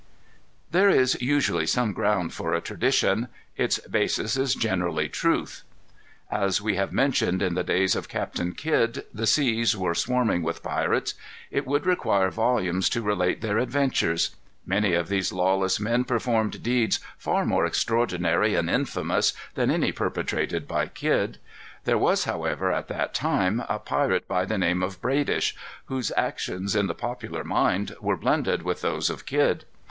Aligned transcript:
There 0.71 0.89
is 0.89 1.15
usually 1.21 1.67
some 1.67 1.93
ground 1.93 2.33
for 2.33 2.55
a 2.55 2.59
tradition. 2.59 3.27
Its 3.55 3.77
basis 3.77 4.35
is 4.35 4.55
generally 4.55 5.07
truth. 5.07 5.61
As 6.31 6.59
we 6.59 6.75
have 6.75 6.91
mentioned, 6.91 7.43
in 7.43 7.53
the 7.53 7.63
days 7.63 7.95
of 7.95 8.09
Captain 8.09 8.53
Kidd 8.55 9.03
the 9.13 9.27
seas 9.27 9.77
were 9.77 9.93
swarming 9.93 10.41
with 10.41 10.63
pirates. 10.63 11.13
It 11.51 11.67
would 11.67 11.85
require 11.85 12.31
volumes 12.31 12.89
to 12.89 13.03
relate 13.03 13.41
their 13.41 13.59
adventures. 13.59 14.35
Many 14.65 14.95
of 14.95 15.07
these 15.07 15.31
lawless 15.31 15.79
men 15.79 16.03
performed 16.03 16.63
deeds 16.63 16.99
far 17.19 17.45
more 17.45 17.67
extraordinary 17.67 18.55
and 18.55 18.71
infamous 18.71 19.33
than 19.53 19.69
any 19.69 19.91
perpetrated 19.91 20.67
by 20.67 20.87
Kidd. 20.87 21.37
There 21.83 21.95
was, 21.99 22.23
however, 22.23 22.71
at 22.71 22.87
that 22.87 23.13
time, 23.13 23.63
a 23.69 23.77
pirate 23.77 24.27
by 24.27 24.45
the 24.45 24.57
name 24.57 24.81
of 24.81 24.99
Bradish, 24.99 25.55
whose 25.85 26.11
actions, 26.17 26.75
in 26.75 26.87
the 26.87 26.95
popular 26.95 27.43
mind, 27.43 27.95
were 28.01 28.17
blended 28.17 28.63
with 28.63 28.81
those 28.81 29.11
of 29.11 29.27
Kidd. 29.27 29.65